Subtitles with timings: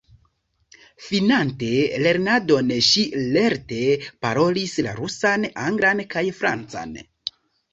[1.07, 1.67] Finante
[2.05, 3.03] lernadon ŝi
[3.35, 3.79] lerte
[4.27, 6.99] parolis la rusan, anglan kaj francan.